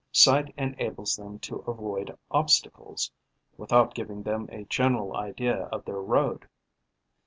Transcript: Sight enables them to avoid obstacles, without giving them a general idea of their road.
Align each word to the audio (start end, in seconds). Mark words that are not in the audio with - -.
Sight 0.11 0.51
enables 0.57 1.15
them 1.15 1.37
to 1.41 1.57
avoid 1.67 2.17
obstacles, 2.31 3.11
without 3.55 3.93
giving 3.93 4.23
them 4.23 4.49
a 4.51 4.63
general 4.63 5.15
idea 5.15 5.65
of 5.67 5.85
their 5.85 6.01
road. 6.01 6.47